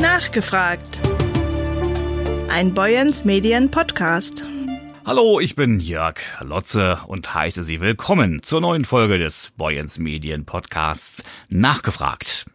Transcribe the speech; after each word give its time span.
Nachgefragt. 0.00 1.00
Ein 2.48 2.72
Boyens 2.72 3.24
Medien 3.24 3.70
Podcast. 3.70 4.44
Hallo, 5.04 5.40
ich 5.40 5.56
bin 5.56 5.80
Jörg 5.80 6.20
Lotze 6.40 7.00
und 7.08 7.34
heiße 7.34 7.64
Sie 7.64 7.80
willkommen 7.80 8.42
zur 8.42 8.60
neuen 8.60 8.84
Folge 8.84 9.18
des 9.18 9.52
Boyens 9.56 9.98
Medien 9.98 10.44
Podcasts 10.44 11.24
Nachgefragt. 11.48 12.46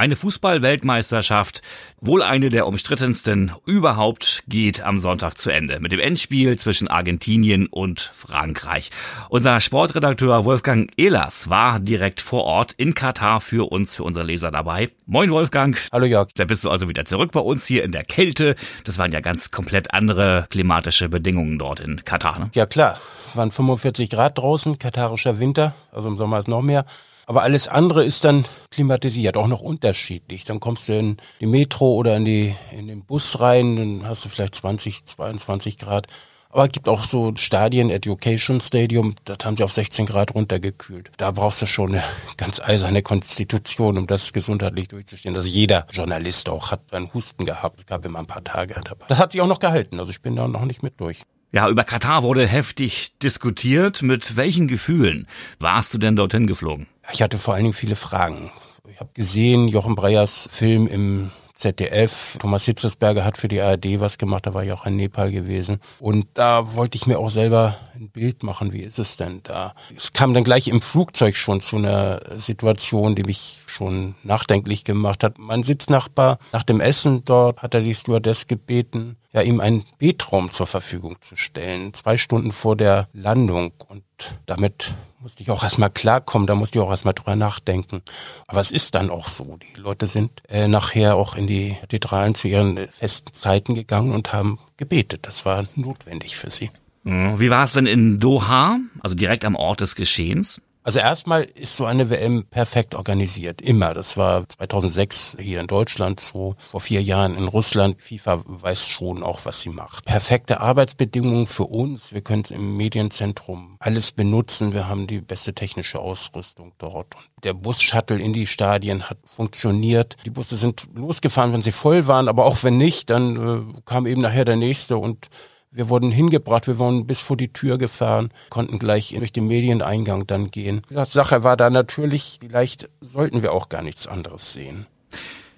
Eine 0.00 0.16
Fußball-Weltmeisterschaft, 0.16 1.60
wohl 2.00 2.22
eine 2.22 2.48
der 2.48 2.66
umstrittensten 2.66 3.52
überhaupt, 3.66 4.44
geht 4.48 4.80
am 4.80 4.98
Sonntag 4.98 5.36
zu 5.36 5.50
Ende 5.50 5.78
mit 5.78 5.92
dem 5.92 6.00
Endspiel 6.00 6.56
zwischen 6.56 6.88
Argentinien 6.88 7.66
und 7.66 8.10
Frankreich. 8.16 8.90
Unser 9.28 9.60
Sportredakteur 9.60 10.46
Wolfgang 10.46 10.90
Ehlers 10.96 11.50
war 11.50 11.80
direkt 11.80 12.22
vor 12.22 12.44
Ort 12.44 12.72
in 12.72 12.94
Katar 12.94 13.42
für 13.42 13.70
uns, 13.70 13.96
für 13.96 14.04
unsere 14.04 14.24
Leser 14.24 14.50
dabei. 14.50 14.88
Moin 15.04 15.30
Wolfgang. 15.32 15.76
Hallo 15.92 16.06
Jörg. 16.06 16.28
Da 16.34 16.46
bist 16.46 16.64
du 16.64 16.70
also 16.70 16.88
wieder 16.88 17.04
zurück 17.04 17.32
bei 17.32 17.40
uns 17.40 17.66
hier 17.66 17.84
in 17.84 17.92
der 17.92 18.04
Kälte. 18.04 18.56
Das 18.84 18.96
waren 18.96 19.12
ja 19.12 19.20
ganz 19.20 19.50
komplett 19.50 19.92
andere 19.92 20.46
klimatische 20.48 21.10
Bedingungen 21.10 21.58
dort 21.58 21.78
in 21.78 22.06
Katar. 22.06 22.38
Ne? 22.38 22.50
Ja 22.54 22.64
klar, 22.64 22.98
waren 23.34 23.50
45 23.50 24.08
Grad 24.08 24.38
draußen, 24.38 24.78
katarischer 24.78 25.38
Winter, 25.40 25.74
also 25.92 26.08
im 26.08 26.16
Sommer 26.16 26.38
ist 26.38 26.48
noch 26.48 26.62
mehr. 26.62 26.86
Aber 27.30 27.44
alles 27.44 27.68
andere 27.68 28.04
ist 28.04 28.24
dann 28.24 28.44
klimatisiert, 28.72 29.36
auch 29.36 29.46
noch 29.46 29.60
unterschiedlich. 29.60 30.44
Dann 30.46 30.58
kommst 30.58 30.88
du 30.88 30.98
in 30.98 31.16
die 31.38 31.46
Metro 31.46 31.94
oder 31.94 32.16
in, 32.16 32.24
die, 32.24 32.56
in 32.72 32.88
den 32.88 33.04
Bus 33.04 33.38
rein, 33.38 33.76
dann 33.76 34.04
hast 34.04 34.24
du 34.24 34.28
vielleicht 34.28 34.56
20, 34.56 35.04
22 35.04 35.78
Grad. 35.78 36.08
Aber 36.48 36.64
es 36.64 36.72
gibt 36.72 36.88
auch 36.88 37.04
so 37.04 37.32
Stadien, 37.36 37.88
Education 37.88 38.60
Stadium, 38.60 39.14
das 39.26 39.36
haben 39.44 39.56
sie 39.56 39.62
auf 39.62 39.70
16 39.70 40.06
Grad 40.06 40.34
runtergekühlt. 40.34 41.12
Da 41.18 41.30
brauchst 41.30 41.62
du 41.62 41.66
schon 41.66 41.90
eine 41.92 42.02
ganz 42.36 42.60
eiserne 42.60 43.00
Konstitution, 43.00 43.96
um 43.96 44.08
das 44.08 44.32
gesundheitlich 44.32 44.88
durchzustehen. 44.88 45.36
Also 45.36 45.48
jeder 45.48 45.86
Journalist 45.92 46.48
auch 46.48 46.72
hat 46.72 46.92
einen 46.92 47.14
Husten 47.14 47.44
gehabt. 47.44 47.78
Es 47.78 47.86
gab 47.86 48.04
immer 48.04 48.18
ein 48.18 48.26
paar 48.26 48.42
Tage 48.42 48.74
dabei. 48.82 49.06
Das 49.06 49.18
hat 49.18 49.30
sich 49.30 49.40
auch 49.40 49.46
noch 49.46 49.60
gehalten. 49.60 50.00
Also 50.00 50.10
ich 50.10 50.20
bin 50.20 50.34
da 50.34 50.48
noch 50.48 50.64
nicht 50.64 50.82
mit 50.82 51.00
durch. 51.00 51.22
Ja, 51.52 51.68
über 51.68 51.82
Katar 51.82 52.22
wurde 52.22 52.46
heftig 52.46 53.18
diskutiert. 53.18 54.02
Mit 54.02 54.36
welchen 54.36 54.68
Gefühlen 54.68 55.26
warst 55.58 55.92
du 55.92 55.98
denn 55.98 56.14
dorthin 56.14 56.46
geflogen? 56.46 56.86
Ich 57.12 57.22
hatte 57.22 57.38
vor 57.38 57.54
allen 57.54 57.64
Dingen 57.64 57.74
viele 57.74 57.96
Fragen. 57.96 58.52
Ich 58.88 59.00
habe 59.00 59.10
gesehen, 59.14 59.66
Jochen 59.66 59.96
Breyers 59.96 60.48
Film 60.52 60.86
im 60.86 61.32
ZDF. 61.54 62.36
Thomas 62.38 62.64
Hitzelsberger 62.66 63.24
hat 63.24 63.36
für 63.36 63.48
die 63.48 63.60
ARD 63.60 63.98
was 63.98 64.16
gemacht, 64.16 64.46
da 64.46 64.54
war 64.54 64.62
ich 64.62 64.70
auch 64.70 64.86
in 64.86 64.94
Nepal 64.94 65.32
gewesen. 65.32 65.78
Und 65.98 66.26
da 66.34 66.76
wollte 66.76 66.96
ich 66.96 67.08
mir 67.08 67.18
auch 67.18 67.30
selber 67.30 67.76
ein 67.94 68.10
Bild 68.10 68.44
machen, 68.44 68.72
wie 68.72 68.82
ist 68.82 69.00
es 69.00 69.16
denn 69.16 69.40
da? 69.42 69.74
Es 69.96 70.12
kam 70.12 70.32
dann 70.32 70.44
gleich 70.44 70.68
im 70.68 70.80
Flugzeug 70.80 71.36
schon 71.36 71.60
zu 71.60 71.76
einer 71.76 72.20
Situation, 72.38 73.16
die 73.16 73.24
mich 73.24 73.62
schon 73.66 74.14
nachdenklich 74.22 74.84
gemacht 74.84 75.24
hat. 75.24 75.38
Mein 75.38 75.64
Sitznachbar 75.64 76.38
nach 76.52 76.62
dem 76.62 76.80
Essen 76.80 77.24
dort 77.24 77.60
hat 77.60 77.74
er 77.74 77.82
die 77.82 77.94
Stewardess 77.94 78.46
gebeten, 78.46 79.16
ja, 79.32 79.42
ihm 79.42 79.60
einen 79.60 79.84
Betraum 79.98 80.50
zur 80.50 80.66
Verfügung 80.66 81.16
zu 81.20 81.36
stellen, 81.36 81.94
zwei 81.94 82.16
Stunden 82.16 82.52
vor 82.52 82.76
der 82.76 83.08
Landung. 83.12 83.72
Und 83.88 84.02
damit 84.46 84.92
musste 85.20 85.42
ich 85.42 85.50
auch 85.50 85.62
erstmal 85.62 85.90
klarkommen, 85.90 86.46
da 86.46 86.54
musste 86.54 86.78
ich 86.78 86.84
auch 86.84 86.90
erstmal 86.90 87.14
drüber 87.14 87.36
nachdenken. 87.36 88.02
Aber 88.46 88.60
es 88.60 88.70
ist 88.70 88.94
dann 88.94 89.10
auch 89.10 89.28
so. 89.28 89.56
Die 89.56 89.80
Leute 89.80 90.06
sind 90.06 90.42
äh, 90.48 90.66
nachher 90.66 91.16
auch 91.16 91.36
in 91.36 91.46
die 91.46 91.76
Kathedralen 91.80 92.34
zu 92.34 92.48
ihren 92.48 92.88
festen 92.90 93.32
Zeiten 93.32 93.74
gegangen 93.74 94.12
und 94.12 94.32
haben 94.32 94.58
gebetet. 94.76 95.26
Das 95.26 95.44
war 95.44 95.64
notwendig 95.76 96.36
für 96.36 96.50
sie. 96.50 96.70
Mhm. 97.04 97.38
Wie 97.38 97.50
war 97.50 97.64
es 97.64 97.74
denn 97.74 97.86
in 97.86 98.18
Doha, 98.18 98.78
also 99.00 99.14
direkt 99.14 99.44
am 99.44 99.56
Ort 99.56 99.80
des 99.80 99.94
Geschehens? 99.94 100.60
Also 100.82 100.98
erstmal 100.98 101.42
ist 101.42 101.76
so 101.76 101.84
eine 101.84 102.08
WM 102.08 102.44
perfekt 102.44 102.94
organisiert, 102.94 103.60
immer. 103.60 103.92
Das 103.92 104.16
war 104.16 104.48
2006 104.48 105.36
hier 105.38 105.60
in 105.60 105.66
Deutschland 105.66 106.20
so, 106.20 106.56
vor 106.58 106.80
vier 106.80 107.02
Jahren 107.02 107.36
in 107.36 107.48
Russland. 107.48 108.00
FIFA 108.00 108.42
weiß 108.46 108.88
schon 108.88 109.22
auch, 109.22 109.44
was 109.44 109.60
sie 109.60 109.68
macht. 109.68 110.06
Perfekte 110.06 110.60
Arbeitsbedingungen 110.60 111.46
für 111.46 111.64
uns. 111.64 112.14
Wir 112.14 112.22
können 112.22 112.42
es 112.44 112.50
im 112.50 112.78
Medienzentrum 112.78 113.76
alles 113.78 114.12
benutzen. 114.12 114.72
Wir 114.72 114.88
haben 114.88 115.06
die 115.06 115.20
beste 115.20 115.54
technische 115.54 116.00
Ausrüstung 116.00 116.72
dort. 116.78 117.14
Und 117.14 117.44
der 117.44 117.52
Bus-Shuttle 117.52 118.18
in 118.18 118.32
die 118.32 118.46
Stadien 118.46 119.10
hat 119.10 119.18
funktioniert. 119.26 120.16
Die 120.24 120.30
Busse 120.30 120.56
sind 120.56 120.88
losgefahren, 120.94 121.52
wenn 121.52 121.62
sie 121.62 121.72
voll 121.72 122.06
waren, 122.06 122.26
aber 122.26 122.46
auch 122.46 122.64
wenn 122.64 122.78
nicht, 122.78 123.10
dann 123.10 123.36
äh, 123.36 123.80
kam 123.84 124.06
eben 124.06 124.22
nachher 124.22 124.46
der 124.46 124.56
nächste 124.56 124.96
und 124.96 125.28
wir 125.72 125.88
wurden 125.88 126.10
hingebracht, 126.10 126.66
wir 126.66 126.78
wurden 126.78 127.06
bis 127.06 127.20
vor 127.20 127.36
die 127.36 127.52
Tür 127.52 127.78
gefahren, 127.78 128.32
konnten 128.48 128.78
gleich 128.78 129.14
durch 129.16 129.32
den 129.32 129.46
Medieneingang 129.46 130.26
dann 130.26 130.50
gehen. 130.50 130.82
Die 130.90 131.04
Sache 131.04 131.44
war 131.44 131.56
da 131.56 131.70
natürlich, 131.70 132.38
vielleicht 132.40 132.88
sollten 133.00 133.42
wir 133.42 133.52
auch 133.52 133.68
gar 133.68 133.82
nichts 133.82 134.06
anderes 134.06 134.52
sehen. 134.52 134.86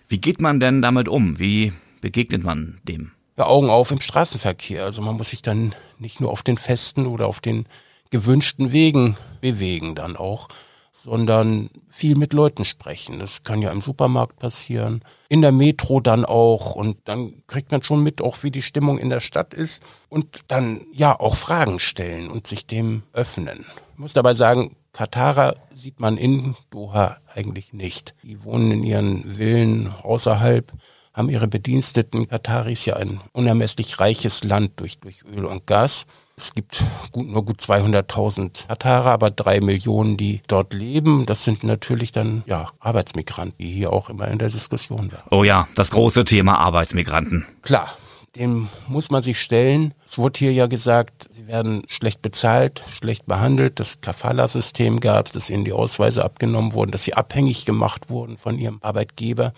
Wie 0.08 0.18
geht 0.18 0.40
man 0.40 0.60
denn 0.60 0.82
damit 0.82 1.08
um? 1.08 1.38
Wie 1.38 1.72
begegnet 2.00 2.44
man 2.44 2.80
dem? 2.84 3.12
Ja, 3.38 3.46
Augen 3.46 3.70
auf 3.70 3.90
im 3.90 4.00
Straßenverkehr. 4.00 4.84
Also 4.84 5.00
man 5.00 5.16
muss 5.16 5.30
sich 5.30 5.40
dann 5.40 5.74
nicht 5.98 6.20
nur 6.20 6.30
auf 6.30 6.42
den 6.42 6.58
festen 6.58 7.06
oder 7.06 7.26
auf 7.26 7.40
den 7.40 7.66
gewünschten 8.10 8.72
Wegen 8.72 9.16
bewegen 9.40 9.94
dann 9.94 10.16
auch, 10.16 10.48
sondern 10.92 11.70
viel 11.88 12.16
mit 12.16 12.34
Leuten 12.34 12.66
sprechen. 12.66 13.18
Das 13.18 13.42
kann 13.42 13.62
ja 13.62 13.72
im 13.72 13.80
Supermarkt 13.80 14.38
passieren, 14.38 15.02
in 15.28 15.40
der 15.40 15.50
Metro 15.50 16.00
dann 16.00 16.24
auch 16.26 16.74
und 16.74 16.98
dann 17.06 17.42
kriegt 17.46 17.72
man 17.72 17.82
schon 17.82 18.02
mit, 18.02 18.20
auch 18.20 18.42
wie 18.42 18.50
die 18.50 18.62
Stimmung 18.62 18.98
in 18.98 19.08
der 19.08 19.20
Stadt 19.20 19.54
ist 19.54 19.82
und 20.10 20.44
dann 20.48 20.82
ja 20.92 21.18
auch 21.18 21.34
Fragen 21.34 21.80
stellen 21.80 22.30
und 22.30 22.46
sich 22.46 22.66
dem 22.66 23.02
öffnen. 23.14 23.64
Ich 23.94 23.98
muss 23.98 24.12
dabei 24.12 24.34
sagen, 24.34 24.76
Katarer 24.92 25.56
sieht 25.72 25.98
man 25.98 26.18
in 26.18 26.54
Doha 26.70 27.16
eigentlich 27.34 27.72
nicht. 27.72 28.14
Die 28.22 28.44
wohnen 28.44 28.70
in 28.70 28.84
ihren 28.84 29.24
Villen 29.34 29.90
außerhalb, 30.02 30.70
haben 31.14 31.28
ihre 31.28 31.48
Bediensteten. 31.48 32.28
Kataris 32.28 32.80
ist 32.80 32.86
ja 32.86 32.96
ein 32.96 33.20
unermesslich 33.32 34.00
reiches 34.00 34.44
Land 34.44 34.80
durch, 34.80 34.98
durch 34.98 35.22
Öl 35.34 35.44
und 35.44 35.66
Gas. 35.66 36.06
Es 36.36 36.54
gibt 36.54 36.82
gut, 37.12 37.28
nur 37.28 37.44
gut 37.44 37.60
200.000 37.60 38.66
Katarer, 38.66 39.10
aber 39.10 39.30
drei 39.30 39.60
Millionen, 39.60 40.16
die 40.16 40.40
dort 40.46 40.72
leben. 40.72 41.26
Das 41.26 41.44
sind 41.44 41.62
natürlich 41.62 42.12
dann 42.12 42.42
ja 42.46 42.70
Arbeitsmigranten, 42.80 43.58
die 43.58 43.70
hier 43.70 43.92
auch 43.92 44.08
immer 44.08 44.28
in 44.28 44.38
der 44.38 44.48
Diskussion 44.48 45.12
werden. 45.12 45.24
Oh 45.30 45.44
ja, 45.44 45.68
das 45.74 45.90
große 45.90 46.24
Thema 46.24 46.58
Arbeitsmigranten. 46.58 47.46
Klar, 47.60 47.94
dem 48.34 48.68
muss 48.88 49.10
man 49.10 49.22
sich 49.22 49.38
stellen. 49.38 49.92
Es 50.04 50.16
wurde 50.16 50.38
hier 50.38 50.52
ja 50.52 50.66
gesagt, 50.66 51.28
sie 51.30 51.46
werden 51.46 51.82
schlecht 51.86 52.22
bezahlt, 52.22 52.82
schlecht 52.88 53.26
behandelt. 53.26 53.78
Das 53.78 54.00
Kafala-System 54.00 55.00
gab 55.00 55.26
es, 55.26 55.32
dass 55.32 55.50
ihnen 55.50 55.66
die 55.66 55.72
Ausweise 55.72 56.24
abgenommen 56.24 56.72
wurden, 56.72 56.92
dass 56.92 57.04
sie 57.04 57.14
abhängig 57.14 57.66
gemacht 57.66 58.08
wurden 58.08 58.38
von 58.38 58.58
ihrem 58.58 58.78
Arbeitgeber. 58.80 59.52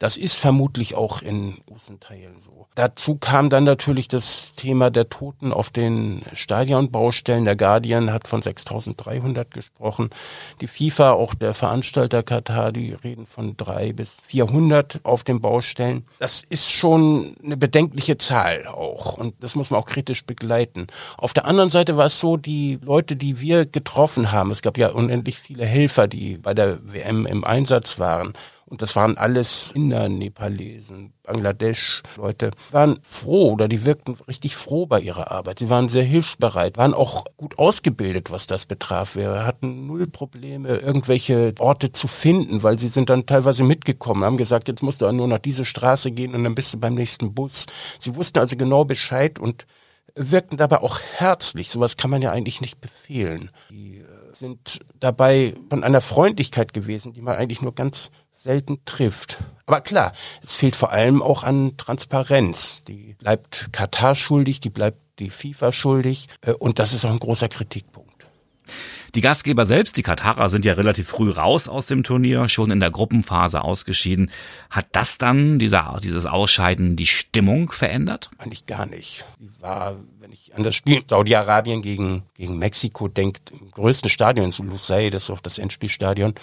Das 0.00 0.16
ist 0.16 0.38
vermutlich 0.38 0.94
auch 0.94 1.20
in 1.20 1.58
großen 1.66 2.00
Teilen 2.00 2.40
so. 2.40 2.66
Dazu 2.74 3.16
kam 3.16 3.50
dann 3.50 3.64
natürlich 3.64 4.08
das 4.08 4.54
Thema 4.56 4.90
der 4.90 5.10
Toten 5.10 5.52
auf 5.52 5.68
den 5.68 6.22
Stadionbaustellen. 6.32 7.44
Der 7.44 7.54
Guardian 7.54 8.10
hat 8.10 8.26
von 8.26 8.40
6300 8.40 9.50
gesprochen. 9.50 10.08
Die 10.62 10.68
FIFA, 10.68 11.12
auch 11.12 11.34
der 11.34 11.52
Veranstalter 11.52 12.22
Katar, 12.22 12.72
die 12.72 12.94
reden 12.94 13.26
von 13.26 13.58
drei 13.58 13.92
bis 13.92 14.16
400 14.24 15.00
auf 15.02 15.22
den 15.22 15.42
Baustellen. 15.42 16.06
Das 16.18 16.44
ist 16.48 16.72
schon 16.72 17.36
eine 17.44 17.58
bedenkliche 17.58 18.16
Zahl 18.16 18.68
auch. 18.68 19.18
Und 19.18 19.34
das 19.40 19.54
muss 19.54 19.70
man 19.70 19.80
auch 19.80 19.86
kritisch 19.86 20.24
begleiten. 20.24 20.86
Auf 21.18 21.34
der 21.34 21.44
anderen 21.44 21.68
Seite 21.68 21.98
war 21.98 22.06
es 22.06 22.18
so, 22.18 22.38
die 22.38 22.78
Leute, 22.80 23.16
die 23.16 23.40
wir 23.40 23.66
getroffen 23.66 24.32
haben, 24.32 24.50
es 24.50 24.62
gab 24.62 24.78
ja 24.78 24.88
unendlich 24.88 25.38
viele 25.38 25.66
Helfer, 25.66 26.08
die 26.08 26.38
bei 26.38 26.54
der 26.54 26.78
WM 26.90 27.26
im 27.26 27.44
Einsatz 27.44 27.98
waren. 27.98 28.32
Und 28.70 28.82
das 28.82 28.94
waren 28.94 29.18
alles 29.18 29.72
Inder, 29.74 30.08
Nepalesen, 30.08 31.12
Bangladesch-Leute, 31.24 32.52
waren 32.70 33.00
froh 33.02 33.50
oder 33.50 33.66
die 33.66 33.84
wirkten 33.84 34.16
richtig 34.28 34.54
froh 34.54 34.86
bei 34.86 35.00
ihrer 35.00 35.32
Arbeit. 35.32 35.58
Sie 35.58 35.68
waren 35.68 35.88
sehr 35.88 36.04
hilfsbereit, 36.04 36.76
waren 36.76 36.94
auch 36.94 37.24
gut 37.36 37.58
ausgebildet, 37.58 38.30
was 38.30 38.46
das 38.46 38.66
betraf. 38.66 39.16
Wir 39.16 39.44
hatten 39.44 39.88
null 39.88 40.06
Probleme, 40.06 40.76
irgendwelche 40.76 41.52
Orte 41.58 41.90
zu 41.90 42.06
finden, 42.06 42.62
weil 42.62 42.78
sie 42.78 42.88
sind 42.88 43.10
dann 43.10 43.26
teilweise 43.26 43.64
mitgekommen, 43.64 44.22
haben 44.22 44.36
gesagt, 44.36 44.68
jetzt 44.68 44.84
musst 44.84 45.02
du 45.02 45.10
nur 45.10 45.26
nach 45.26 45.40
diese 45.40 45.64
Straße 45.64 46.12
gehen 46.12 46.36
und 46.36 46.44
dann 46.44 46.54
bist 46.54 46.72
du 46.72 46.78
beim 46.78 46.94
nächsten 46.94 47.34
Bus. 47.34 47.66
Sie 47.98 48.14
wussten 48.14 48.38
also 48.38 48.56
genau 48.56 48.84
Bescheid 48.84 49.40
und 49.40 49.66
wirkten 50.14 50.56
dabei 50.56 50.78
auch 50.78 51.00
herzlich. 51.16 51.70
Sowas 51.70 51.96
kann 51.96 52.10
man 52.10 52.22
ja 52.22 52.32
eigentlich 52.32 52.60
nicht 52.60 52.80
befehlen. 52.80 53.50
Die 53.70 53.98
äh, 53.98 54.04
sind 54.32 54.80
dabei 54.98 55.54
von 55.68 55.84
einer 55.84 56.00
Freundlichkeit 56.00 56.72
gewesen, 56.72 57.12
die 57.12 57.22
man 57.22 57.36
eigentlich 57.36 57.62
nur 57.62 57.74
ganz 57.74 58.10
selten 58.30 58.84
trifft. 58.84 59.38
Aber 59.66 59.80
klar, 59.80 60.12
es 60.42 60.54
fehlt 60.54 60.76
vor 60.76 60.90
allem 60.90 61.22
auch 61.22 61.42
an 61.42 61.76
Transparenz. 61.76 62.84
Die 62.84 63.14
bleibt 63.18 63.72
Katar 63.72 64.14
schuldig, 64.14 64.60
die 64.60 64.70
bleibt 64.70 64.98
die 65.18 65.30
FIFA 65.30 65.72
schuldig 65.72 66.28
äh, 66.42 66.52
und 66.52 66.78
das 66.78 66.92
ist 66.92 67.04
auch 67.04 67.10
ein 67.10 67.18
großer 67.18 67.48
Kritikpunkt. 67.48 68.26
Die 69.14 69.20
Gastgeber 69.20 69.66
selbst, 69.66 69.96
die 69.96 70.02
Katarer, 70.02 70.48
sind 70.48 70.64
ja 70.64 70.74
relativ 70.74 71.08
früh 71.08 71.30
raus 71.30 71.68
aus 71.68 71.86
dem 71.86 72.02
Turnier, 72.04 72.48
schon 72.48 72.70
in 72.70 72.80
der 72.80 72.90
Gruppenphase 72.90 73.62
ausgeschieden. 73.62 74.30
Hat 74.70 74.86
das 74.92 75.18
dann, 75.18 75.58
dieser, 75.58 75.98
dieses 76.02 76.26
Ausscheiden, 76.26 76.96
die 76.96 77.06
Stimmung 77.06 77.72
verändert? 77.72 78.30
Eigentlich 78.38 78.66
gar 78.66 78.86
nicht. 78.86 79.24
Die 79.38 79.50
war, 79.60 79.96
wenn 80.20 80.32
ich 80.32 80.54
an 80.54 80.62
das 80.62 80.74
Spiel 80.74 81.02
Saudi-Arabien 81.06 81.82
gegen, 81.82 82.22
gegen 82.36 82.58
Mexiko 82.58 83.08
denke, 83.08 83.40
im 83.58 83.70
größten 83.70 84.10
Stadion 84.10 84.50
in 84.50 84.66
Lusail, 84.68 85.10
das 85.10 85.24
ist 85.24 85.30
auch 85.30 85.40
das 85.40 85.58
Endspielstadion, 85.58 86.34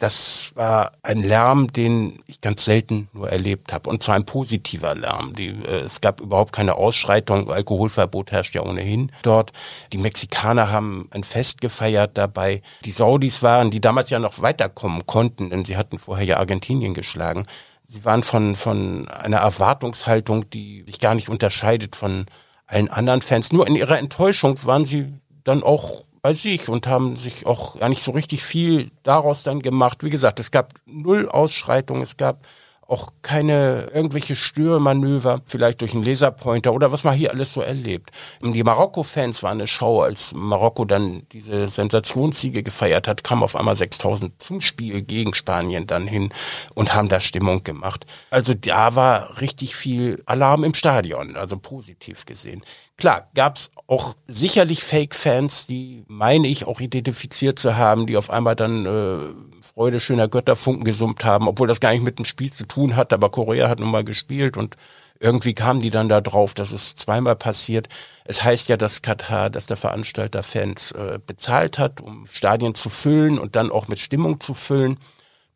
das 0.00 0.52
war 0.54 0.92
ein 1.02 1.22
Lärm, 1.22 1.70
den 1.70 2.22
ich 2.26 2.40
ganz 2.40 2.64
selten 2.64 3.08
nur 3.12 3.28
erlebt 3.28 3.72
habe. 3.72 3.90
Und 3.90 4.02
zwar 4.02 4.14
ein 4.14 4.24
positiver 4.24 4.94
Lärm. 4.94 5.34
Die, 5.34 5.48
äh, 5.48 5.80
es 5.84 6.00
gab 6.00 6.22
überhaupt 6.22 6.52
keine 6.52 6.76
Ausschreitung. 6.76 7.50
Alkoholverbot 7.50 8.32
herrscht 8.32 8.54
ja 8.54 8.62
ohnehin 8.62 9.12
dort. 9.22 9.52
Die 9.92 9.98
Mexikaner 9.98 10.72
haben 10.72 11.08
ein 11.10 11.22
Fest 11.22 11.60
gefeiert 11.60 11.99
dabei. 12.06 12.62
Die 12.84 12.90
Saudis 12.90 13.42
waren, 13.42 13.70
die 13.70 13.80
damals 13.80 14.10
ja 14.10 14.18
noch 14.18 14.42
weiterkommen 14.42 15.06
konnten, 15.06 15.50
denn 15.50 15.64
sie 15.64 15.76
hatten 15.76 15.98
vorher 15.98 16.26
ja 16.26 16.36
Argentinien 16.38 16.94
geschlagen. 16.94 17.46
Sie 17.86 18.04
waren 18.04 18.22
von, 18.22 18.56
von 18.56 19.08
einer 19.08 19.38
Erwartungshaltung, 19.38 20.48
die 20.50 20.84
sich 20.86 21.00
gar 21.00 21.14
nicht 21.14 21.28
unterscheidet 21.28 21.96
von 21.96 22.26
allen 22.66 22.88
anderen 22.88 23.22
Fans. 23.22 23.52
Nur 23.52 23.66
in 23.66 23.74
ihrer 23.74 23.98
Enttäuschung 23.98 24.58
waren 24.64 24.84
sie 24.84 25.12
dann 25.42 25.62
auch 25.62 26.04
bei 26.22 26.34
sich 26.34 26.68
und 26.68 26.86
haben 26.86 27.16
sich 27.16 27.46
auch 27.46 27.78
gar 27.80 27.88
nicht 27.88 28.02
so 28.02 28.12
richtig 28.12 28.42
viel 28.42 28.90
daraus 29.02 29.42
dann 29.42 29.60
gemacht. 29.60 30.04
Wie 30.04 30.10
gesagt, 30.10 30.38
es 30.38 30.50
gab 30.50 30.74
null 30.86 31.28
Ausschreitungen, 31.28 32.02
es 32.02 32.16
gab 32.16 32.46
auch 32.90 33.12
keine 33.22 33.88
irgendwelche 33.94 34.34
Störmanöver, 34.34 35.42
vielleicht 35.46 35.80
durch 35.80 35.94
einen 35.94 36.04
Laserpointer 36.04 36.72
oder 36.72 36.90
was 36.90 37.04
man 37.04 37.14
hier 37.14 37.30
alles 37.30 37.52
so 37.52 37.60
erlebt. 37.60 38.10
Die 38.42 38.64
Marokko-Fans 38.64 39.42
waren 39.42 39.58
eine 39.58 39.66
Show, 39.66 40.00
als 40.00 40.32
Marokko 40.34 40.84
dann 40.84 41.22
diese 41.32 41.68
Sensationssiege 41.68 42.62
gefeiert 42.62 43.06
hat, 43.06 43.22
kamen 43.22 43.44
auf 43.44 43.54
einmal 43.54 43.76
6000 43.76 44.42
zum 44.42 44.60
Spiel 44.60 45.02
gegen 45.02 45.34
Spanien 45.34 45.86
dann 45.86 46.06
hin 46.06 46.30
und 46.74 46.94
haben 46.94 47.08
da 47.08 47.20
Stimmung 47.20 47.62
gemacht. 47.62 48.06
Also 48.30 48.54
da 48.54 48.96
war 48.96 49.40
richtig 49.40 49.76
viel 49.76 50.22
Alarm 50.26 50.64
im 50.64 50.74
Stadion, 50.74 51.36
also 51.36 51.56
positiv 51.56 52.26
gesehen. 52.26 52.62
Klar, 53.00 53.30
gab's 53.34 53.70
auch 53.86 54.14
sicherlich 54.26 54.84
Fake-Fans, 54.84 55.66
die 55.66 56.04
meine 56.06 56.46
ich 56.48 56.66
auch 56.66 56.80
identifiziert 56.80 57.58
zu 57.58 57.78
haben, 57.78 58.06
die 58.06 58.18
auf 58.18 58.28
einmal 58.28 58.54
dann 58.54 58.84
äh, 58.84 59.62
Freude 59.62 60.00
schöner 60.00 60.28
Götterfunken 60.28 60.84
gesummt 60.84 61.24
haben, 61.24 61.48
obwohl 61.48 61.66
das 61.66 61.80
gar 61.80 61.92
nicht 61.92 62.04
mit 62.04 62.18
dem 62.18 62.26
Spiel 62.26 62.52
zu 62.52 62.66
tun 62.66 62.96
hat, 62.96 63.14
aber 63.14 63.30
Korea 63.30 63.70
hat 63.70 63.80
nun 63.80 63.90
mal 63.90 64.04
gespielt 64.04 64.58
und 64.58 64.76
irgendwie 65.18 65.54
kamen 65.54 65.80
die 65.80 65.88
dann 65.88 66.10
da 66.10 66.20
drauf, 66.20 66.52
dass 66.52 66.72
es 66.72 66.94
zweimal 66.94 67.36
passiert. 67.36 67.88
Es 68.26 68.44
heißt 68.44 68.68
ja, 68.68 68.76
dass 68.76 69.00
Katar, 69.00 69.48
dass 69.48 69.64
der 69.64 69.78
Veranstalter 69.78 70.42
Fans 70.42 70.92
äh, 70.92 71.18
bezahlt 71.24 71.78
hat, 71.78 72.02
um 72.02 72.26
Stadien 72.26 72.74
zu 72.74 72.90
füllen 72.90 73.38
und 73.38 73.56
dann 73.56 73.72
auch 73.72 73.88
mit 73.88 73.98
Stimmung 73.98 74.40
zu 74.40 74.52
füllen. 74.52 74.98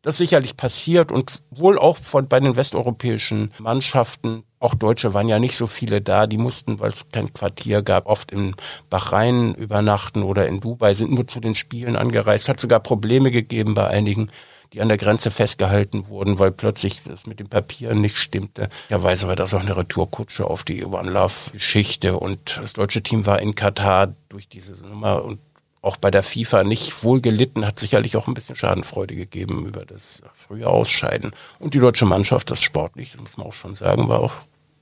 Das 0.01 0.17
sicherlich 0.17 0.57
passiert 0.57 1.11
und 1.11 1.43
wohl 1.51 1.77
auch 1.77 1.97
von 1.97 2.27
bei 2.27 2.39
den 2.39 2.55
westeuropäischen 2.55 3.53
Mannschaften 3.59 4.44
auch 4.65 4.75
Deutsche 4.75 5.13
waren 5.13 5.29
ja 5.29 5.39
nicht 5.39 5.55
so 5.55 5.67
viele 5.67 6.01
da, 6.01 6.27
die 6.27 6.37
mussten, 6.37 6.79
weil 6.79 6.91
es 6.91 7.07
kein 7.11 7.31
Quartier 7.31 7.83
gab, 7.83 8.07
oft 8.07 8.31
in 8.31 8.55
Bahrain 8.89 9.53
übernachten 9.55 10.23
oder 10.23 10.47
in 10.47 10.59
Dubai, 10.59 10.93
sind 10.93 11.11
nur 11.11 11.27
zu 11.27 11.39
den 11.39 11.55
Spielen 11.55 11.95
angereist. 11.95 12.49
Hat 12.49 12.59
sogar 12.59 12.79
Probleme 12.79 13.31
gegeben 13.31 13.75
bei 13.75 13.87
einigen, 13.87 14.31
die 14.73 14.81
an 14.81 14.87
der 14.87 14.97
Grenze 14.97 15.31
festgehalten 15.31 16.09
wurden, 16.09 16.39
weil 16.39 16.51
plötzlich 16.51 17.01
das 17.05 17.27
mit 17.27 17.39
den 17.39 17.47
Papieren 17.47 18.01
nicht 18.01 18.17
stimmte. 18.17 18.69
Weiß 18.89 19.27
war 19.27 19.35
das 19.35 19.53
auch 19.53 19.61
eine 19.61 19.77
Retourkutsche 19.77 20.45
auf 20.45 20.63
die 20.63 20.83
One 20.83 21.11
Love 21.11 21.51
Geschichte 21.53 22.17
und 22.17 22.59
das 22.61 22.73
deutsche 22.73 23.03
Team 23.03 23.25
war 23.25 23.39
in 23.39 23.55
Katar 23.55 24.13
durch 24.29 24.49
diese 24.49 24.73
Nummer 24.85 25.23
und 25.23 25.39
auch 25.85 25.97
bei 25.97 26.09
der 26.09 26.23
FIFA 26.23 26.63
nicht 26.63 27.03
wohl 27.03 27.21
gelitten, 27.21 27.65
hat 27.65 27.79
sicherlich 27.79 28.17
auch 28.17 28.27
ein 28.27 28.33
bisschen 28.33 28.55
Schadenfreude 28.55 29.15
gegeben 29.15 29.67
über 29.67 29.85
das 29.85 30.23
frühe 30.33 30.67
Ausscheiden. 30.67 31.31
Und 31.59 31.75
die 31.75 31.79
deutsche 31.79 32.05
Mannschaft, 32.05 32.49
das 32.49 32.61
sportlich, 32.61 33.11
das 33.11 33.21
muss 33.21 33.37
man 33.37 33.47
auch 33.47 33.53
schon 33.53 33.75
sagen, 33.75 34.09
war 34.09 34.19
auch 34.19 34.33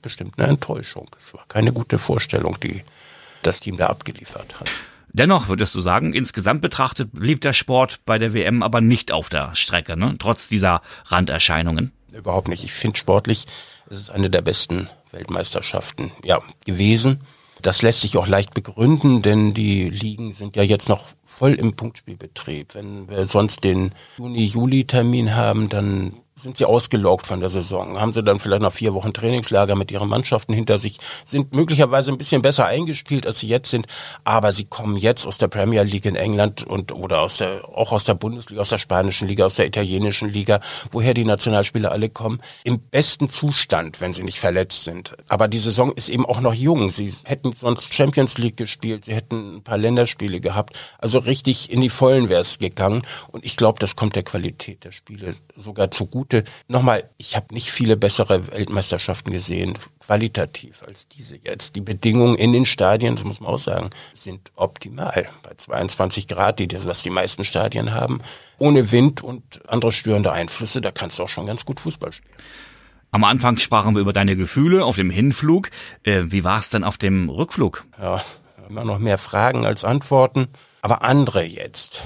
bestimmt 0.04 0.38
eine 0.38 0.48
Enttäuschung. 0.48 1.06
Es 1.18 1.34
war 1.34 1.44
keine 1.48 1.72
gute 1.72 1.98
Vorstellung, 1.98 2.56
die 2.62 2.82
das 3.42 3.60
Team 3.60 3.76
da 3.76 3.88
abgeliefert 3.88 4.60
hat. 4.60 4.70
Dennoch 5.08 5.48
würdest 5.48 5.74
du 5.74 5.80
sagen, 5.80 6.12
insgesamt 6.12 6.60
betrachtet 6.60 7.10
blieb 7.12 7.40
der 7.40 7.52
Sport 7.52 8.00
bei 8.04 8.18
der 8.18 8.32
WM 8.32 8.62
aber 8.62 8.80
nicht 8.80 9.12
auf 9.12 9.28
der 9.28 9.54
Strecke, 9.54 9.96
ne? 9.96 10.16
trotz 10.18 10.48
dieser 10.48 10.82
Randerscheinungen. 11.06 11.92
Überhaupt 12.12 12.48
nicht. 12.48 12.64
Ich 12.64 12.72
finde 12.72 12.98
sportlich, 12.98 13.46
es 13.88 13.98
ist 13.98 14.10
eine 14.10 14.30
der 14.30 14.42
besten 14.42 14.88
Weltmeisterschaften 15.12 16.10
ja, 16.24 16.40
gewesen. 16.64 17.20
Das 17.62 17.80
lässt 17.82 18.00
sich 18.00 18.16
auch 18.16 18.26
leicht 18.26 18.54
begründen, 18.54 19.22
denn 19.22 19.54
die 19.54 19.88
Ligen 19.88 20.32
sind 20.32 20.56
ja 20.56 20.62
jetzt 20.62 20.88
noch 20.88 21.08
voll 21.24 21.54
im 21.54 21.74
Punktspielbetrieb. 21.74 22.74
Wenn 22.74 23.08
wir 23.08 23.26
sonst 23.26 23.62
den 23.64 23.92
Juni-Juli-Termin 24.18 25.34
haben, 25.34 25.68
dann 25.68 26.14
sind 26.36 26.56
sie 26.56 26.64
ausgelaugt 26.64 27.26
von 27.26 27.38
der 27.38 27.48
Saison. 27.48 28.00
Haben 28.00 28.12
sie 28.12 28.24
dann 28.24 28.40
vielleicht 28.40 28.62
noch 28.62 28.72
vier 28.72 28.92
Wochen 28.92 29.12
Trainingslager 29.12 29.76
mit 29.76 29.92
ihren 29.92 30.08
Mannschaften 30.08 30.52
hinter 30.52 30.78
sich, 30.78 30.98
sind 31.24 31.54
möglicherweise 31.54 32.10
ein 32.10 32.18
bisschen 32.18 32.42
besser 32.42 32.66
eingespielt, 32.66 33.26
als 33.26 33.38
sie 33.38 33.46
jetzt 33.46 33.70
sind, 33.70 33.86
aber 34.24 34.52
sie 34.52 34.64
kommen 34.64 34.96
jetzt 34.96 35.26
aus 35.26 35.38
der 35.38 35.46
Premier 35.46 35.84
League 35.84 36.06
in 36.06 36.16
England 36.16 36.64
und 36.64 36.90
oder 36.90 37.20
aus 37.20 37.36
der, 37.36 37.68
auch 37.68 37.92
aus 37.92 38.02
der 38.02 38.14
Bundesliga, 38.14 38.60
aus 38.60 38.70
der 38.70 38.78
spanischen 38.78 39.28
Liga, 39.28 39.44
aus 39.44 39.54
der 39.54 39.66
italienischen 39.66 40.28
Liga, 40.28 40.60
woher 40.90 41.14
die 41.14 41.24
Nationalspieler 41.24 41.92
alle 41.92 42.08
kommen, 42.08 42.40
im 42.64 42.80
besten 42.80 43.28
Zustand, 43.28 44.00
wenn 44.00 44.12
sie 44.12 44.24
nicht 44.24 44.40
verletzt 44.40 44.84
sind. 44.84 45.16
Aber 45.28 45.46
die 45.46 45.58
Saison 45.58 45.92
ist 45.92 46.08
eben 46.08 46.26
auch 46.26 46.40
noch 46.40 46.54
jung. 46.54 46.90
Sie 46.90 47.12
hätten 47.24 47.52
sonst 47.52 47.94
Champions 47.94 48.38
League 48.38 48.56
gespielt, 48.56 49.04
sie 49.04 49.14
hätten 49.14 49.58
ein 49.58 49.62
paar 49.62 49.78
Länderspiele 49.78 50.40
gehabt. 50.40 50.76
Also 50.98 51.20
richtig 51.20 51.70
in 51.70 51.80
die 51.80 51.90
Vollen 51.90 52.28
wäre 52.28 52.40
es 52.40 52.58
gegangen. 52.58 53.02
Und 53.30 53.44
ich 53.44 53.56
glaube, 53.56 53.78
das 53.78 53.94
kommt 53.94 54.16
der 54.16 54.24
Qualität 54.24 54.82
der 54.82 54.90
Spiele 54.90 55.34
sogar 55.56 55.92
zugute 55.92 56.23
gute. 56.24 56.44
Nochmal, 56.68 57.08
ich 57.18 57.36
habe 57.36 57.52
nicht 57.52 57.70
viele 57.70 57.96
bessere 57.96 58.50
Weltmeisterschaften 58.50 59.30
gesehen, 59.30 59.74
qualitativ 60.00 60.82
als 60.86 61.06
diese 61.08 61.36
jetzt. 61.36 61.76
Die 61.76 61.82
Bedingungen 61.82 62.34
in 62.34 62.52
den 62.52 62.64
Stadien, 62.64 63.16
so 63.16 63.26
muss 63.26 63.40
man 63.40 63.52
auch 63.52 63.58
sagen, 63.58 63.90
sind 64.14 64.52
optimal. 64.56 65.28
Bei 65.42 65.54
22 65.54 66.26
Grad, 66.28 66.58
die, 66.58 66.68
was 66.86 67.02
die 67.02 67.10
meisten 67.10 67.44
Stadien 67.44 67.92
haben, 67.92 68.20
ohne 68.58 68.90
Wind 68.90 69.22
und 69.22 69.68
andere 69.68 69.92
störende 69.92 70.32
Einflüsse, 70.32 70.80
da 70.80 70.90
kannst 70.90 71.18
du 71.18 71.24
auch 71.24 71.28
schon 71.28 71.46
ganz 71.46 71.64
gut 71.64 71.80
Fußball 71.80 72.12
spielen. 72.12 72.34
Am 73.10 73.22
Anfang 73.24 73.58
sprachen 73.58 73.94
wir 73.94 74.00
über 74.00 74.12
deine 74.12 74.34
Gefühle 74.34 74.84
auf 74.84 74.96
dem 74.96 75.10
Hinflug. 75.10 75.70
Äh, 76.02 76.24
wie 76.26 76.42
war 76.42 76.58
es 76.58 76.70
denn 76.70 76.84
auf 76.84 76.98
dem 76.98 77.28
Rückflug? 77.28 77.84
Ja, 78.00 78.20
immer 78.68 78.84
noch 78.84 78.98
mehr 78.98 79.18
Fragen 79.18 79.66
als 79.66 79.84
Antworten. 79.84 80.48
Aber 80.82 81.02
andere 81.02 81.44
jetzt 81.44 82.02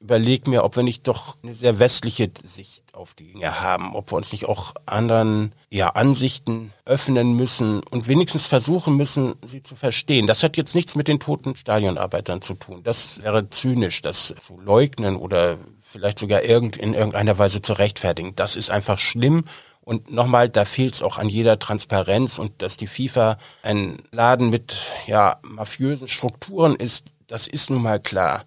überlege 0.00 0.48
mir, 0.48 0.64
ob 0.64 0.76
wir 0.76 0.82
nicht 0.82 1.06
doch 1.06 1.36
eine 1.42 1.54
sehr 1.54 1.78
westliche 1.78 2.30
Sicht 2.42 2.94
auf 2.94 3.14
die 3.14 3.32
Dinge 3.32 3.60
haben, 3.60 3.94
ob 3.94 4.10
wir 4.10 4.16
uns 4.16 4.32
nicht 4.32 4.46
auch 4.46 4.74
anderen 4.86 5.52
ja, 5.68 5.90
Ansichten 5.90 6.72
öffnen 6.86 7.34
müssen 7.34 7.82
und 7.90 8.08
wenigstens 8.08 8.46
versuchen 8.46 8.96
müssen, 8.96 9.34
sie 9.44 9.62
zu 9.62 9.76
verstehen. 9.76 10.26
Das 10.26 10.42
hat 10.42 10.56
jetzt 10.56 10.74
nichts 10.74 10.96
mit 10.96 11.06
den 11.06 11.20
toten 11.20 11.54
Stadionarbeitern 11.54 12.40
zu 12.40 12.54
tun. 12.54 12.82
Das 12.82 13.22
wäre 13.22 13.50
zynisch, 13.50 14.00
das 14.00 14.34
zu 14.40 14.58
leugnen 14.58 15.16
oder 15.16 15.58
vielleicht 15.80 16.18
sogar 16.18 16.42
irgend, 16.42 16.76
in 16.76 16.94
irgendeiner 16.94 17.38
Weise 17.38 17.60
zu 17.60 17.74
rechtfertigen. 17.74 18.34
Das 18.36 18.56
ist 18.56 18.70
einfach 18.70 18.98
schlimm. 18.98 19.44
Und 19.82 20.10
nochmal, 20.10 20.48
da 20.48 20.64
fehlt 20.64 20.94
es 20.94 21.02
auch 21.02 21.18
an 21.18 21.28
jeder 21.28 21.58
Transparenz 21.58 22.38
und 22.38 22.62
dass 22.62 22.76
die 22.76 22.86
FIFA 22.86 23.38
ein 23.62 23.98
Laden 24.12 24.48
mit 24.48 24.86
ja, 25.06 25.38
mafiösen 25.42 26.08
Strukturen 26.08 26.74
ist, 26.76 27.12
das 27.26 27.46
ist 27.46 27.70
nun 27.70 27.82
mal 27.82 28.00
klar. 28.00 28.44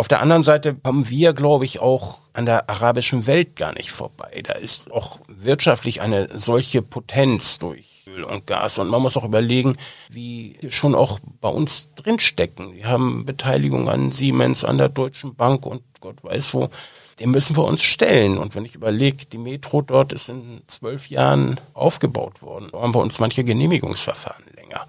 Auf 0.00 0.08
der 0.08 0.22
anderen 0.22 0.42
Seite 0.42 0.74
kommen 0.74 1.10
wir, 1.10 1.34
glaube 1.34 1.66
ich, 1.66 1.80
auch 1.80 2.20
an 2.32 2.46
der 2.46 2.70
arabischen 2.70 3.26
Welt 3.26 3.54
gar 3.54 3.74
nicht 3.74 3.90
vorbei. 3.90 4.40
Da 4.42 4.54
ist 4.54 4.90
auch 4.90 5.20
wirtschaftlich 5.28 6.00
eine 6.00 6.38
solche 6.38 6.80
Potenz 6.80 7.58
durch 7.58 8.06
Öl 8.06 8.24
und 8.24 8.46
Gas. 8.46 8.78
Und 8.78 8.88
man 8.88 9.02
muss 9.02 9.18
auch 9.18 9.26
überlegen, 9.26 9.76
wie 10.08 10.56
schon 10.70 10.94
auch 10.94 11.18
bei 11.42 11.50
uns 11.50 11.88
drinstecken. 11.96 12.72
Wir 12.72 12.88
haben 12.88 13.26
Beteiligung 13.26 13.90
an 13.90 14.10
Siemens, 14.10 14.64
an 14.64 14.78
der 14.78 14.88
Deutschen 14.88 15.34
Bank 15.34 15.66
und 15.66 15.82
Gott 16.00 16.24
weiß 16.24 16.54
wo. 16.54 16.70
Dem 17.20 17.32
müssen 17.32 17.54
wir 17.58 17.64
uns 17.64 17.82
stellen. 17.82 18.38
Und 18.38 18.54
wenn 18.54 18.64
ich 18.64 18.76
überlege, 18.76 19.26
die 19.26 19.36
Metro 19.36 19.82
dort 19.82 20.14
ist 20.14 20.30
in 20.30 20.62
zwölf 20.66 21.10
Jahren 21.10 21.60
aufgebaut 21.74 22.40
worden, 22.40 22.70
da 22.72 22.80
haben 22.80 22.94
wir 22.94 23.02
uns 23.02 23.20
manche 23.20 23.44
Genehmigungsverfahren 23.44 24.46
länger. 24.56 24.86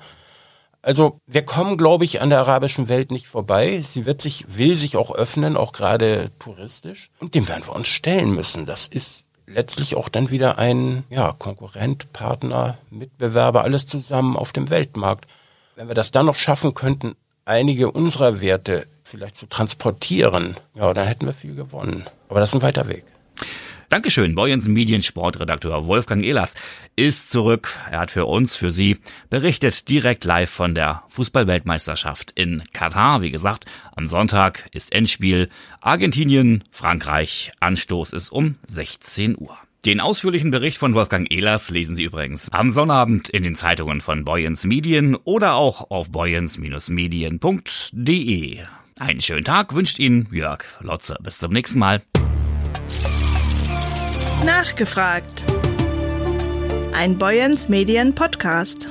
Also 0.81 1.19
wir 1.27 1.43
kommen, 1.43 1.77
glaube 1.77 2.05
ich, 2.05 2.21
an 2.21 2.29
der 2.29 2.39
arabischen 2.39 2.89
Welt 2.89 3.11
nicht 3.11 3.27
vorbei. 3.27 3.81
Sie 3.81 4.05
wird 4.05 4.21
sich, 4.21 4.57
will 4.57 4.75
sich 4.75 4.97
auch 4.97 5.13
öffnen, 5.13 5.55
auch 5.55 5.73
gerade 5.73 6.31
touristisch. 6.39 7.11
Und 7.19 7.35
dem 7.35 7.47
werden 7.47 7.65
wir 7.65 7.75
uns 7.75 7.87
stellen 7.87 8.33
müssen. 8.33 8.65
Das 8.65 8.87
ist 8.87 9.25
letztlich 9.45 9.95
auch 9.95 10.09
dann 10.09 10.31
wieder 10.31 10.57
ein 10.57 11.03
ja, 11.09 11.33
Konkurrent, 11.37 12.11
Partner, 12.13 12.77
Mitbewerber, 12.89 13.63
alles 13.63 13.85
zusammen 13.85 14.35
auf 14.35 14.53
dem 14.53 14.69
Weltmarkt. 14.69 15.25
Wenn 15.75 15.87
wir 15.87 15.95
das 15.95 16.11
dann 16.11 16.25
noch 16.25 16.35
schaffen 16.35 16.73
könnten, 16.73 17.15
einige 17.45 17.91
unserer 17.91 18.41
Werte 18.41 18.87
vielleicht 19.03 19.35
zu 19.35 19.45
transportieren, 19.45 20.57
ja, 20.73 20.93
dann 20.93 21.07
hätten 21.07 21.25
wir 21.25 21.33
viel 21.33 21.55
gewonnen. 21.55 22.05
Aber 22.29 22.39
das 22.39 22.49
ist 22.49 22.55
ein 22.55 22.61
weiter 22.61 22.87
Weg. 22.87 23.05
Dankeschön. 23.91 24.33
Boyens 24.35 24.69
Mediensportredakteur 24.69 25.85
Wolfgang 25.85 26.23
Ehlers 26.23 26.55
ist 26.95 27.29
zurück. 27.29 27.77
Er 27.91 27.99
hat 27.99 28.11
für 28.11 28.25
uns, 28.25 28.55
für 28.55 28.71
Sie 28.71 28.99
berichtet 29.29 29.89
direkt 29.89 30.23
live 30.23 30.49
von 30.49 30.73
der 30.73 31.03
Fußballweltmeisterschaft 31.09 32.31
in 32.31 32.63
Katar. 32.71 33.21
Wie 33.21 33.31
gesagt, 33.31 33.65
am 33.93 34.07
Sonntag 34.07 34.69
ist 34.71 34.93
Endspiel 34.93 35.49
Argentinien, 35.81 36.63
Frankreich. 36.71 37.51
Anstoß 37.59 38.13
ist 38.13 38.29
um 38.29 38.55
16 38.65 39.37
Uhr. 39.37 39.57
Den 39.85 39.99
ausführlichen 39.99 40.51
Bericht 40.51 40.77
von 40.77 40.93
Wolfgang 40.93 41.29
Ehlers 41.29 41.69
lesen 41.69 41.97
Sie 41.97 42.05
übrigens 42.05 42.47
am 42.47 42.71
Sonnabend 42.71 43.27
in 43.27 43.43
den 43.43 43.55
Zeitungen 43.55 43.99
von 43.99 44.23
Boyens 44.23 44.63
Medien 44.63 45.17
oder 45.17 45.55
auch 45.55 45.91
auf 45.91 46.09
boyens-medien.de. 46.11 48.59
Einen 48.99 49.21
schönen 49.21 49.43
Tag 49.43 49.75
wünscht 49.75 49.99
Ihnen 49.99 50.29
Jörg 50.31 50.63
Lotze. 50.79 51.17
Bis 51.21 51.39
zum 51.39 51.51
nächsten 51.51 51.79
Mal. 51.79 52.01
Nachgefragt. 54.45 55.43
Ein 56.93 57.17
Boyens 57.17 57.69
Medien 57.69 58.15
Podcast. 58.15 58.90